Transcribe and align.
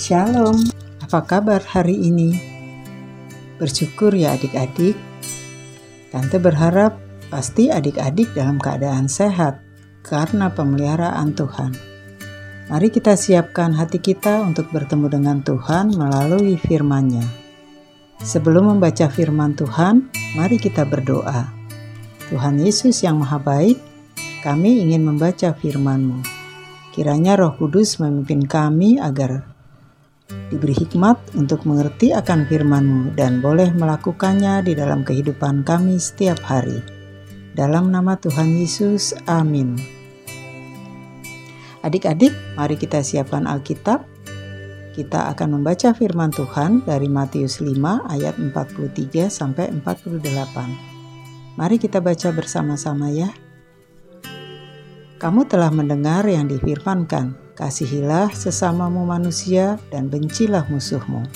Shalom, 0.00 0.56
apa 1.04 1.20
kabar 1.28 1.60
hari 1.60 1.92
ini? 1.92 2.32
Bersyukur 3.60 4.16
ya 4.16 4.32
adik-adik. 4.32 4.96
Tante 6.08 6.40
berharap 6.40 6.96
pasti 7.28 7.68
adik-adik 7.68 8.32
dalam 8.32 8.56
keadaan 8.56 9.12
sehat 9.12 9.60
karena 10.00 10.48
pemeliharaan 10.56 11.36
Tuhan. 11.36 11.76
Mari 12.72 12.88
kita 12.88 13.12
siapkan 13.12 13.76
hati 13.76 14.00
kita 14.00 14.40
untuk 14.40 14.72
bertemu 14.72 15.20
dengan 15.20 15.44
Tuhan 15.44 15.92
melalui 15.92 16.56
firman-Nya. 16.56 17.28
Sebelum 18.24 18.72
membaca 18.72 19.04
firman 19.12 19.52
Tuhan, 19.52 20.08
mari 20.32 20.56
kita 20.56 20.88
berdoa. 20.88 21.52
Tuhan 22.32 22.56
Yesus 22.56 23.04
yang 23.04 23.20
Maha 23.20 23.36
Baik, 23.36 23.76
kami 24.40 24.80
ingin 24.80 25.04
membaca 25.04 25.52
firman-Mu. 25.52 26.24
Kiranya 26.96 27.36
Roh 27.36 27.52
Kudus 27.60 28.00
memimpin 28.00 28.48
kami 28.48 28.96
agar 28.96 29.49
diberi 30.50 30.74
hikmat 30.74 31.38
untuk 31.38 31.66
mengerti 31.66 32.14
akan 32.14 32.46
firman-Mu 32.46 33.14
dan 33.14 33.38
boleh 33.38 33.70
melakukannya 33.74 34.62
di 34.66 34.74
dalam 34.74 35.06
kehidupan 35.06 35.62
kami 35.62 35.98
setiap 35.98 36.38
hari. 36.42 36.82
Dalam 37.54 37.90
nama 37.90 38.14
Tuhan 38.14 38.50
Yesus, 38.62 39.12
amin. 39.26 39.74
Adik-adik, 41.80 42.30
mari 42.54 42.76
kita 42.76 43.00
siapkan 43.00 43.48
Alkitab. 43.48 44.04
Kita 44.94 45.32
akan 45.32 45.58
membaca 45.58 45.96
firman 45.96 46.28
Tuhan 46.28 46.84
dari 46.84 47.08
Matius 47.08 47.62
5 47.62 48.04
ayat 48.10 48.36
43 48.36 49.30
sampai 49.32 49.72
48. 49.72 50.90
Mari 51.56 51.76
kita 51.80 51.98
baca 52.04 52.28
bersama-sama 52.36 53.08
ya. 53.10 53.32
Kamu 55.20 55.44
telah 55.44 55.68
mendengar 55.68 56.24
yang 56.24 56.48
difirmankan, 56.48 57.49
Kasihilah 57.60 58.32
sesamamu 58.32 59.04
manusia 59.04 59.76
dan 59.92 60.08
bencilah 60.08 60.64
musuhmu. 60.72 61.28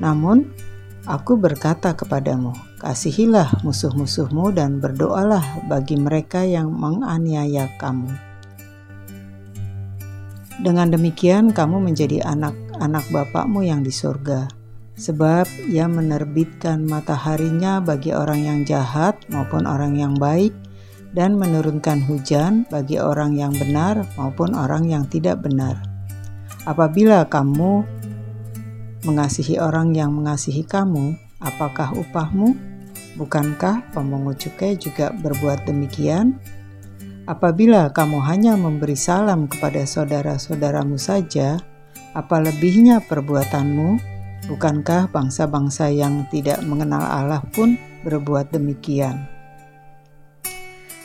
Namun, 0.00 0.48
aku 1.04 1.36
berkata 1.36 1.92
kepadamu, 1.92 2.56
kasihilah 2.80 3.60
musuh-musuhmu 3.60 4.48
dan 4.56 4.80
berdoalah 4.80 5.44
bagi 5.68 6.00
mereka 6.00 6.40
yang 6.40 6.72
menganiaya 6.72 7.68
kamu. 7.76 8.08
Dengan 10.64 10.88
demikian 10.88 11.52
kamu 11.52 11.84
menjadi 11.84 12.24
anak-anak 12.24 13.04
Bapakmu 13.12 13.68
yang 13.68 13.84
di 13.84 13.92
surga, 13.92 14.48
sebab 14.96 15.44
ia 15.68 15.84
menerbitkan 15.84 16.88
mataharinya 16.88 17.84
bagi 17.84 18.16
orang 18.16 18.40
yang 18.40 18.58
jahat 18.64 19.20
maupun 19.28 19.68
orang 19.68 20.00
yang 20.00 20.16
baik, 20.16 20.56
dan 21.16 21.40
menurunkan 21.40 22.04
hujan 22.04 22.68
bagi 22.68 23.00
orang 23.00 23.36
yang 23.36 23.52
benar 23.56 24.04
maupun 24.20 24.52
orang 24.52 24.88
yang 24.88 25.08
tidak 25.08 25.40
benar. 25.40 25.80
Apabila 26.68 27.24
kamu 27.24 27.80
mengasihi 29.08 29.56
orang 29.56 29.96
yang 29.96 30.12
mengasihi 30.12 30.66
kamu, 30.66 31.16
apakah 31.40 31.94
upahmu? 31.96 32.52
Bukankah 33.16 33.88
pemungut 33.96 34.38
cukai 34.38 34.78
juga 34.78 35.10
berbuat 35.10 35.66
demikian? 35.66 36.38
Apabila 37.28 37.92
kamu 37.92 38.24
hanya 38.24 38.56
memberi 38.56 38.96
salam 38.96 39.50
kepada 39.50 39.84
saudara-saudaramu 39.84 40.96
saja, 40.96 41.60
apa 42.16 42.36
lebihnya 42.40 43.04
perbuatanmu? 43.04 44.00
Bukankah 44.48 45.12
bangsa-bangsa 45.12 45.92
yang 45.92 46.24
tidak 46.32 46.64
mengenal 46.64 47.04
Allah 47.04 47.44
pun 47.52 47.76
berbuat 48.06 48.54
demikian? 48.54 49.37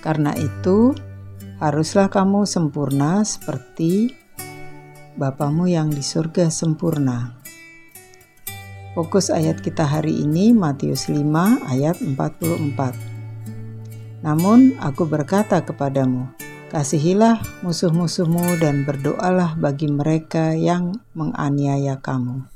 Karena 0.00 0.32
itu, 0.36 0.96
haruslah 1.60 2.08
kamu 2.08 2.48
sempurna 2.48 3.20
seperti 3.24 4.16
Bapamu 5.20 5.68
yang 5.68 5.92
di 5.92 6.00
surga 6.00 6.48
sempurna. 6.48 7.36
Fokus 8.96 9.28
ayat 9.28 9.60
kita 9.60 9.84
hari 9.84 10.24
ini 10.24 10.56
Matius 10.56 11.12
5 11.12 11.20
ayat 11.68 12.00
44. 12.00 12.96
Namun 14.24 14.80
aku 14.80 15.04
berkata 15.04 15.60
kepadamu, 15.60 16.32
kasihilah 16.72 17.36
musuh-musuhmu 17.60 18.56
dan 18.64 18.88
berdoalah 18.88 19.60
bagi 19.60 19.92
mereka 19.92 20.56
yang 20.56 20.96
menganiaya 21.12 22.00
kamu. 22.00 22.48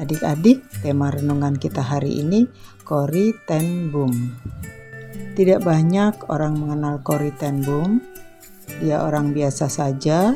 Adik-adik, 0.00 0.64
tema 0.80 1.12
renungan 1.12 1.60
kita 1.60 1.84
hari 1.84 2.24
ini 2.24 2.48
Kori 2.82 3.36
Ten 3.46 3.92
Boom. 3.92 4.34
Tidak 5.34 5.66
banyak 5.66 6.30
orang 6.30 6.54
mengenal 6.62 7.02
Corrie 7.02 7.34
ten 7.34 7.58
Boom. 7.58 7.98
Dia 8.78 9.02
orang 9.02 9.34
biasa 9.34 9.66
saja, 9.66 10.30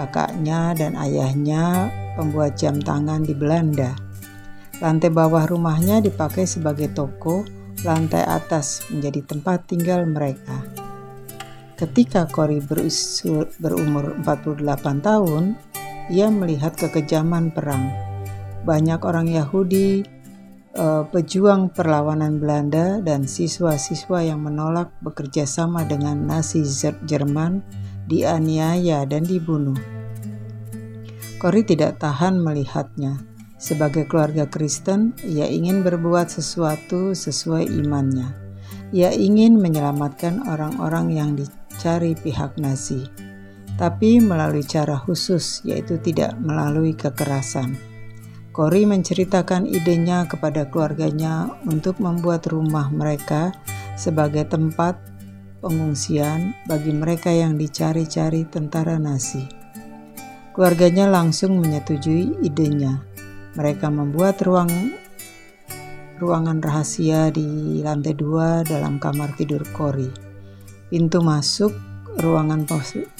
kakaknya 0.00 0.72
dan 0.72 0.96
ayahnya 0.96 1.92
pembuat 2.16 2.56
jam 2.56 2.80
tangan 2.80 3.20
di 3.20 3.36
Belanda. 3.36 3.92
Lantai 4.80 5.12
bawah 5.12 5.44
rumahnya 5.44 6.00
dipakai 6.00 6.48
sebagai 6.48 6.88
toko, 6.96 7.44
lantai 7.84 8.24
atas 8.24 8.88
menjadi 8.88 9.28
tempat 9.28 9.68
tinggal 9.68 10.08
mereka. 10.08 10.64
Ketika 11.76 12.24
Corrie 12.24 12.64
berumur 13.60 14.16
48 14.24 14.64
tahun, 15.04 15.52
ia 16.08 16.32
melihat 16.32 16.80
kekejaman 16.80 17.52
perang. 17.52 17.92
Banyak 18.64 19.04
orang 19.04 19.28
Yahudi 19.28 20.19
uh, 20.76 21.06
pejuang 21.08 21.72
perlawanan 21.72 22.38
Belanda 22.38 23.02
dan 23.02 23.26
siswa-siswa 23.26 24.22
yang 24.22 24.44
menolak 24.44 24.94
bekerja 25.02 25.48
sama 25.48 25.82
dengan 25.86 26.26
Nazi 26.26 26.62
Jerman 27.06 27.62
dianiaya 28.06 29.06
dan 29.06 29.26
dibunuh. 29.26 29.78
Kori 31.40 31.64
tidak 31.64 32.02
tahan 32.02 32.36
melihatnya. 32.36 33.16
Sebagai 33.60 34.08
keluarga 34.08 34.48
Kristen, 34.48 35.12
ia 35.20 35.44
ingin 35.44 35.84
berbuat 35.84 36.32
sesuatu 36.32 37.12
sesuai 37.12 37.68
imannya. 37.68 38.28
Ia 38.90 39.12
ingin 39.12 39.60
menyelamatkan 39.60 40.48
orang-orang 40.48 41.12
yang 41.12 41.30
dicari 41.36 42.16
pihak 42.16 42.56
Nazi, 42.56 43.04
tapi 43.76 44.20
melalui 44.20 44.64
cara 44.64 44.96
khusus, 44.96 45.60
yaitu 45.64 46.00
tidak 46.00 46.36
melalui 46.40 46.96
kekerasan. 46.96 47.89
Kori 48.60 48.84
menceritakan 48.84 49.64
idenya 49.64 50.28
kepada 50.28 50.68
keluarganya 50.68 51.48
untuk 51.64 51.96
membuat 51.96 52.44
rumah 52.44 52.92
mereka 52.92 53.56
sebagai 53.96 54.44
tempat 54.44 55.00
pengungsian 55.64 56.52
bagi 56.68 56.92
mereka 56.92 57.32
yang 57.32 57.56
dicari-cari 57.56 58.44
tentara 58.44 59.00
Nazi. 59.00 59.48
Keluarganya 60.52 61.08
langsung 61.08 61.56
menyetujui 61.56 62.44
idenya. 62.44 63.00
Mereka 63.56 63.88
membuat 63.88 64.44
ruang 64.44 64.68
ruangan 66.20 66.60
rahasia 66.60 67.32
di 67.32 67.80
lantai 67.80 68.12
dua 68.12 68.60
dalam 68.60 69.00
kamar 69.00 69.40
tidur 69.40 69.64
Kori. 69.72 70.12
Pintu 70.92 71.24
masuk 71.24 71.72
ruangan 72.20 72.68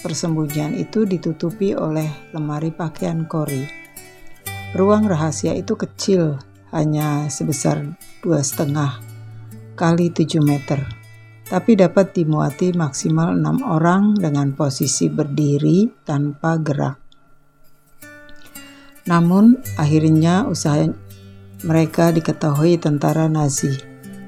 persembunyian 0.04 0.76
itu 0.76 1.08
ditutupi 1.08 1.72
oleh 1.72 2.28
lemari 2.36 2.68
pakaian 2.68 3.24
Kori. 3.24 3.79
Ruang 4.70 5.10
rahasia 5.10 5.50
itu 5.58 5.74
kecil, 5.74 6.38
hanya 6.70 7.26
sebesar 7.26 7.98
dua 8.22 8.38
setengah 8.38 9.02
kali 9.74 10.14
7 10.14 10.38
meter, 10.46 10.78
tapi 11.50 11.74
dapat 11.74 12.14
dimuati 12.14 12.70
maksimal 12.70 13.34
enam 13.34 13.66
orang 13.66 14.14
dengan 14.14 14.54
posisi 14.54 15.10
berdiri 15.10 15.90
tanpa 16.06 16.54
gerak. 16.62 17.02
Namun, 19.10 19.58
akhirnya 19.74 20.46
usaha 20.46 20.86
mereka 21.66 22.14
diketahui 22.14 22.78
tentara 22.78 23.26
Nazi. 23.26 23.74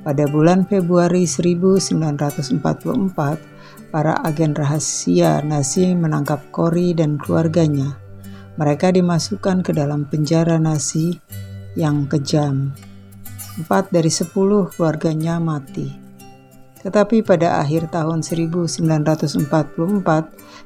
Pada 0.03 0.27
bulan 0.27 0.67
Februari 0.67 1.23
1944, 1.23 3.95
para 3.95 4.19
agen 4.27 4.59
rahasia 4.59 5.39
Nazi 5.47 5.95
menangkap 5.95 6.51
Kori 6.51 6.99
dan 6.99 7.15
keluarganya 7.15 8.02
mereka 8.61 8.93
dimasukkan 8.93 9.65
ke 9.65 9.73
dalam 9.73 10.05
penjara 10.05 10.61
nasi 10.61 11.17
yang 11.79 12.05
kejam. 12.09 12.77
Empat 13.57 13.93
dari 13.93 14.09
sepuluh 14.09 14.69
keluarganya 14.73 15.41
mati. 15.41 16.03
Tetapi 16.83 17.23
pada 17.23 17.63
akhir 17.63 17.95
tahun 17.95 18.27
1944, 18.27 19.47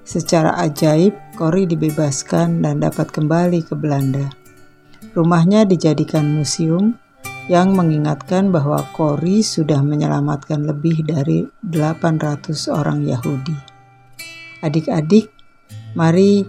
secara 0.07 0.57
ajaib, 0.65 1.13
Kori 1.37 1.69
dibebaskan 1.69 2.65
dan 2.65 2.81
dapat 2.81 3.13
kembali 3.13 3.61
ke 3.69 3.77
Belanda. 3.77 4.25
Rumahnya 5.13 5.69
dijadikan 5.69 6.25
museum 6.33 6.97
yang 7.53 7.77
mengingatkan 7.77 8.49
bahwa 8.49 8.81
Kori 8.97 9.45
sudah 9.45 9.85
menyelamatkan 9.85 10.65
lebih 10.65 11.05
dari 11.05 11.45
800 11.63 12.73
orang 12.73 13.05
Yahudi. 13.05 13.55
Adik-adik, 14.65 15.29
mari 15.93 16.49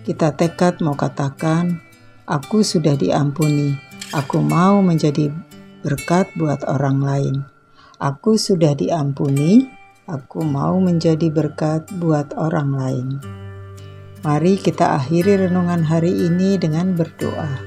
kita 0.00 0.32
tekad 0.32 0.80
mau 0.80 0.96
katakan, 0.96 1.84
aku 2.24 2.64
sudah 2.64 2.96
diampuni, 2.96 3.76
aku 4.16 4.40
mau 4.40 4.80
menjadi 4.80 5.28
berkat 5.84 6.32
buat 6.40 6.64
orang 6.64 7.04
lain. 7.04 7.36
Aku 8.00 8.40
sudah 8.40 8.72
diampuni, 8.72 9.68
aku 10.08 10.40
mau 10.40 10.80
menjadi 10.80 11.28
berkat 11.28 11.84
buat 12.00 12.32
orang 12.32 12.70
lain. 12.72 13.08
Mari 14.24 14.56
kita 14.60 14.96
akhiri 14.96 15.48
renungan 15.48 15.84
hari 15.84 16.12
ini 16.12 16.56
dengan 16.56 16.96
berdoa. 16.96 17.60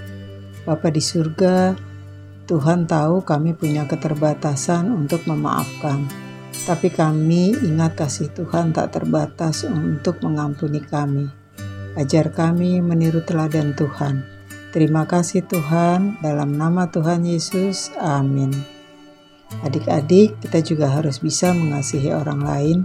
Bapa 0.65 0.89
di 0.89 1.01
surga, 1.01 1.77
Tuhan 2.49 2.89
tahu 2.89 3.21
kami 3.21 3.53
punya 3.53 3.85
keterbatasan 3.85 4.89
untuk 4.89 5.25
memaafkan. 5.29 6.05
Tapi 6.65 6.93
kami 6.93 7.57
ingat 7.61 7.97
kasih 7.97 8.29
Tuhan 8.33 8.73
tak 8.73 8.95
terbatas 8.95 9.65
untuk 9.65 10.21
mengampuni 10.21 10.81
kami. 10.81 11.42
Ajar 11.93 12.33
kami 12.33 12.81
meniru 12.81 13.21
teladan 13.21 13.77
Tuhan. 13.77 14.25
Terima 14.73 15.05
kasih 15.05 15.45
Tuhan, 15.45 16.17
dalam 16.25 16.57
nama 16.57 16.89
Tuhan 16.89 17.21
Yesus, 17.29 17.93
amin. 18.01 18.49
Adik-adik, 19.61 20.41
kita 20.41 20.65
juga 20.65 20.89
harus 20.89 21.21
bisa 21.21 21.53
mengasihi 21.53 22.09
orang 22.09 22.41
lain 22.41 22.77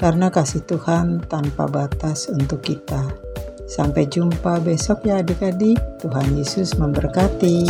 karena 0.00 0.32
kasih 0.32 0.64
Tuhan 0.64 1.20
tanpa 1.28 1.68
batas 1.68 2.32
untuk 2.32 2.64
kita. 2.64 3.04
Sampai 3.66 4.08
jumpa 4.08 4.62
besok 4.62 5.04
ya 5.04 5.20
adik-adik. 5.20 5.76
Tuhan 6.00 6.38
Yesus 6.38 6.78
memberkati. 6.78 7.66